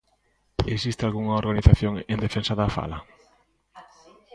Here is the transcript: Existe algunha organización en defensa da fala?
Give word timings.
Existe 0.75 1.01
algunha 1.05 1.39
organización 1.41 1.93
en 2.13 2.17
defensa 2.25 2.53
da 2.59 2.73
fala? 2.77 2.97